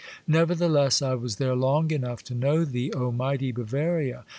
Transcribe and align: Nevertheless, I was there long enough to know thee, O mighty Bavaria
Nevertheless, 0.25 1.03
I 1.03 1.13
was 1.13 1.35
there 1.35 1.53
long 1.55 1.91
enough 1.91 2.23
to 2.23 2.33
know 2.33 2.65
thee, 2.65 2.91
O 2.93 3.11
mighty 3.11 3.51
Bavaria 3.51 4.25